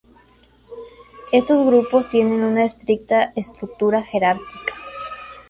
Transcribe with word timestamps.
Estos 1.31 1.63
grupos 1.63 2.09
tienen 2.09 2.41
una 2.43 2.65
estricta 2.65 3.31
estructura 3.35 4.01
jerárquica. 4.01 4.73